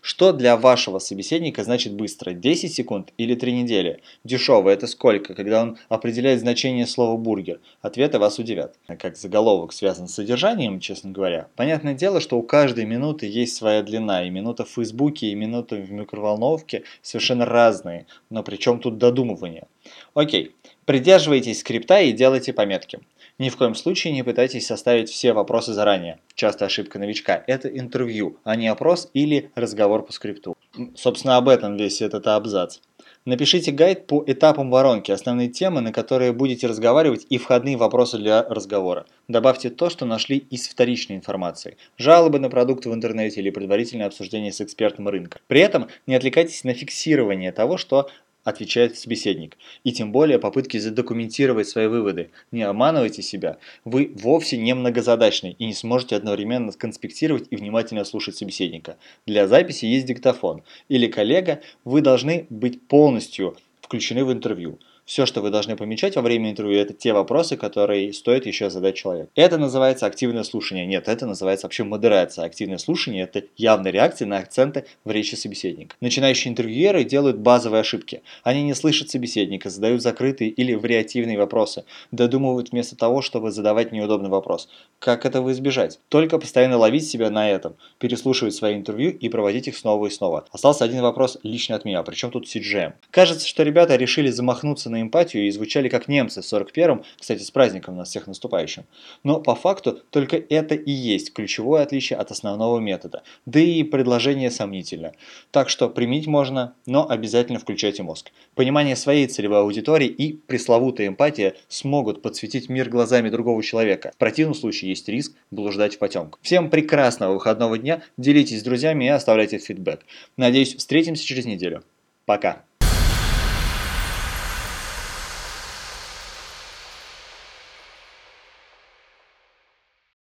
Что 0.02 0.32
для 0.32 0.56
вашего 0.58 0.98
собеседника 0.98 1.64
значит 1.64 1.94
быстро? 1.94 2.32
10 2.32 2.74
секунд 2.74 3.12
или 3.16 3.34
3 3.34 3.52
недели? 3.52 4.02
Дешево 4.24 4.68
это 4.68 4.86
сколько, 4.86 5.34
когда 5.34 5.62
он 5.62 5.78
определяет 5.88 6.40
значение 6.40 6.86
слова 6.86 7.16
бургер? 7.16 7.60
Ответы 7.80 8.18
вас 8.18 8.38
удивят. 8.38 8.74
Как 8.98 9.16
заголовок 9.16 9.72
связан 9.72 10.08
с 10.08 10.14
содержанием, 10.14 10.78
честно 10.78 11.10
говоря. 11.10 11.48
Понятное 11.56 11.94
дело, 11.94 12.20
что 12.20 12.36
у 12.36 12.42
каждой 12.42 12.84
минуты 12.84 13.26
есть 13.26 13.56
своя 13.56 13.82
длина. 13.82 14.26
И 14.26 14.30
минута 14.30 14.64
в 14.64 14.70
Фейсбуке, 14.70 15.28
и 15.28 15.34
минута 15.34 15.76
в 15.76 15.90
микро 15.90 16.18
микроволновки 16.18 16.84
совершенно 17.02 17.44
разные, 17.44 18.06
но 18.30 18.42
при 18.42 18.56
чем 18.56 18.80
тут 18.80 18.98
додумывание? 18.98 19.66
Окей, 20.14 20.54
придерживайтесь 20.84 21.60
скрипта 21.60 22.00
и 22.00 22.12
делайте 22.12 22.52
пометки. 22.52 23.00
Ни 23.38 23.50
в 23.50 23.56
коем 23.56 23.76
случае 23.76 24.12
не 24.12 24.24
пытайтесь 24.24 24.66
составить 24.66 25.08
все 25.10 25.32
вопросы 25.32 25.72
заранее. 25.72 26.18
Часто 26.34 26.64
ошибка 26.64 26.98
новичка– 26.98 27.44
это 27.46 27.68
интервью, 27.68 28.38
а 28.42 28.56
не 28.56 28.66
опрос 28.66 29.10
или 29.14 29.52
разговор 29.54 30.04
по 30.04 30.12
скрипту. 30.12 30.56
Собственно, 30.96 31.36
об 31.36 31.48
этом 31.48 31.76
весь 31.76 32.02
этот 32.02 32.26
абзац. 32.26 32.78
Напишите 33.24 33.70
гайд 33.70 34.06
по 34.06 34.24
этапам 34.26 34.70
воронки, 34.70 35.12
основные 35.12 35.48
темы, 35.48 35.82
на 35.82 35.92
которые 35.92 36.32
будете 36.32 36.66
разговаривать 36.66 37.26
и 37.28 37.38
входные 37.38 37.76
вопросы 37.76 38.18
для 38.18 38.42
разговора. 38.42 39.06
Добавьте 39.28 39.70
то, 39.70 39.88
что 39.88 40.04
нашли 40.04 40.38
из 40.38 40.66
вторичной 40.66 41.16
информации. 41.16 41.76
Жалобы 41.96 42.38
на 42.38 42.48
продукты 42.48 42.90
в 42.90 42.94
интернете 42.94 43.40
или 43.40 43.50
предварительное 43.50 44.06
обсуждение 44.06 44.52
с 44.52 44.60
экспертом 44.60 45.08
рынка. 45.08 45.38
При 45.46 45.60
этом 45.60 45.88
не 46.06 46.14
отвлекайтесь 46.16 46.64
на 46.64 46.74
фиксирование 46.74 47.52
того, 47.52 47.76
что 47.76 48.08
отвечает 48.48 48.96
собеседник. 48.96 49.56
И 49.84 49.92
тем 49.92 50.12
более 50.12 50.38
попытки 50.38 50.78
задокументировать 50.78 51.68
свои 51.68 51.86
выводы. 51.86 52.30
Не 52.50 52.62
обманывайте 52.62 53.22
себя. 53.22 53.58
Вы 53.84 54.12
вовсе 54.14 54.56
не 54.56 54.74
многозадачный 54.74 55.56
и 55.58 55.66
не 55.66 55.74
сможете 55.74 56.16
одновременно 56.16 56.72
конспектировать 56.72 57.46
и 57.50 57.56
внимательно 57.56 58.04
слушать 58.04 58.36
собеседника. 58.36 58.96
Для 59.26 59.46
записи 59.46 59.84
есть 59.84 60.06
диктофон. 60.06 60.62
Или 60.88 61.06
коллега, 61.06 61.60
вы 61.84 62.00
должны 62.00 62.46
быть 62.50 62.86
полностью 62.86 63.56
включены 63.80 64.24
в 64.24 64.32
интервью. 64.32 64.78
Все, 65.08 65.24
что 65.24 65.40
вы 65.40 65.48
должны 65.48 65.74
помечать 65.74 66.16
во 66.16 66.20
время 66.20 66.50
интервью, 66.50 66.78
это 66.78 66.92
те 66.92 67.14
вопросы, 67.14 67.56
которые 67.56 68.12
стоит 68.12 68.44
еще 68.44 68.68
задать 68.68 68.94
человеку. 68.94 69.30
Это 69.34 69.56
называется 69.56 70.04
активное 70.04 70.42
слушание. 70.42 70.84
Нет, 70.84 71.08
это 71.08 71.24
называется 71.24 71.64
вообще 71.64 71.82
модерация. 71.82 72.44
Активное 72.44 72.76
слушание– 72.76 73.22
это 73.32 73.44
явная 73.56 73.90
реакция 73.90 74.26
на 74.26 74.36
акценты 74.36 74.84
в 75.06 75.10
речи 75.10 75.34
собеседника. 75.34 75.96
Начинающие 76.02 76.52
интервьюеры 76.52 77.04
делают 77.04 77.38
базовые 77.38 77.80
ошибки. 77.80 78.20
Они 78.42 78.62
не 78.62 78.74
слышат 78.74 79.08
собеседника, 79.08 79.70
задают 79.70 80.02
закрытые 80.02 80.50
или 80.50 80.74
вариативные 80.74 81.38
вопросы, 81.38 81.84
додумывают 82.10 82.72
вместо 82.72 82.94
того, 82.94 83.22
чтобы 83.22 83.50
задавать 83.50 83.92
неудобный 83.92 84.28
вопрос. 84.28 84.68
Как 84.98 85.24
этого 85.24 85.52
избежать? 85.52 86.00
Только 86.10 86.38
постоянно 86.38 86.76
ловить 86.76 87.08
себя 87.08 87.30
на 87.30 87.48
этом, 87.48 87.76
переслушивать 87.98 88.54
свои 88.54 88.74
интервью 88.74 89.12
и 89.12 89.30
проводить 89.30 89.68
их 89.68 89.78
снова 89.78 90.08
и 90.08 90.10
снова. 90.10 90.44
Остался 90.52 90.84
один 90.84 91.00
вопрос 91.00 91.38
лично 91.42 91.76
от 91.76 91.86
меня, 91.86 92.02
причем 92.02 92.30
тут 92.30 92.44
CGM. 92.44 92.92
Кажется, 93.10 93.48
что 93.48 93.62
ребята 93.62 93.96
решили 93.96 94.28
замахнуться 94.28 94.90
на 94.90 94.97
на 94.98 95.02
эмпатию 95.02 95.46
и 95.46 95.50
звучали 95.50 95.88
как 95.88 96.08
немцы 96.08 96.42
в 96.42 96.44
41-м, 96.44 97.04
кстати, 97.18 97.42
с 97.42 97.50
праздником 97.50 97.96
нас 97.96 98.08
всех 98.10 98.26
наступающим. 98.26 98.84
Но 99.24 99.40
по 99.40 99.54
факту 99.54 100.00
только 100.10 100.36
это 100.36 100.74
и 100.74 100.90
есть 100.90 101.32
ключевое 101.32 101.82
отличие 101.82 102.18
от 102.18 102.30
основного 102.30 102.78
метода, 102.78 103.22
да 103.46 103.60
и 103.60 103.82
предложение 103.82 104.50
сомнительно. 104.50 105.12
Так 105.50 105.68
что 105.68 105.88
применить 105.88 106.26
можно, 106.26 106.74
но 106.86 107.08
обязательно 107.08 107.58
включайте 107.58 108.02
мозг. 108.02 108.30
Понимание 108.54 108.96
своей 108.96 109.26
целевой 109.26 109.60
аудитории 109.60 110.08
и 110.08 110.32
пресловутая 110.34 111.08
эмпатия 111.08 111.54
смогут 111.68 112.22
подсветить 112.22 112.68
мир 112.68 112.88
глазами 112.88 113.30
другого 113.30 113.62
человека. 113.62 114.12
В 114.14 114.18
противном 114.18 114.54
случае 114.54 114.90
есть 114.90 115.08
риск 115.08 115.34
блуждать 115.50 115.96
в 115.96 115.98
потемках. 115.98 116.40
Всем 116.42 116.70
прекрасного 116.70 117.34
выходного 117.34 117.78
дня, 117.78 118.02
делитесь 118.16 118.60
с 118.60 118.62
друзьями 118.62 119.04
и 119.04 119.08
оставляйте 119.08 119.58
фидбэк. 119.58 120.00
Надеюсь, 120.36 120.74
встретимся 120.74 121.24
через 121.24 121.44
неделю. 121.44 121.82
Пока. 122.26 122.67